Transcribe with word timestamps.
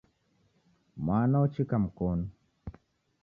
Mwana 1.05 1.35
ochika 1.45 1.75
mkonu. 1.83 2.25